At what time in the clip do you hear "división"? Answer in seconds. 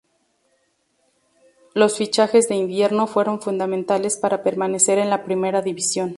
5.61-6.09